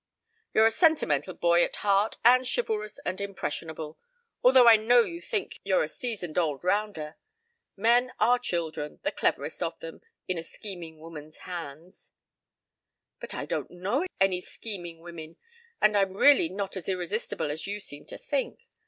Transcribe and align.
You're 0.51 0.65
a 0.65 0.71
sentimental 0.71 1.35
boy 1.35 1.63
at 1.63 1.75
heart 1.75 2.17
and 2.25 2.43
chivalrous 2.43 2.97
and 3.05 3.21
impressionable, 3.21 3.99
although 4.43 4.67
I 4.67 4.75
know 4.75 5.03
you 5.03 5.21
think 5.21 5.59
you're 5.63 5.83
a 5.83 5.87
seasoned 5.87 6.39
old 6.39 6.63
rounder. 6.63 7.17
Men 7.77 8.11
are 8.19 8.39
children, 8.39 8.99
the 9.03 9.11
cleverest 9.11 9.61
of 9.61 9.77
them, 9.79 10.01
in 10.27 10.39
a 10.39 10.43
scheming 10.43 10.99
woman's 10.99 11.37
hands." 11.41 12.13
"But 13.19 13.35
I 13.35 13.45
don't 13.45 13.69
know 13.69 14.07
any 14.19 14.41
scheming 14.41 15.01
women 15.01 15.35
and 15.79 15.95
I'm 15.95 16.17
really 16.17 16.49
not 16.49 16.75
as 16.75 16.89
irresistible 16.89 17.51
as 17.51 17.67
you 17.67 17.79
seem 17.79 18.07
to 18.07 18.17
think. 18.17 18.61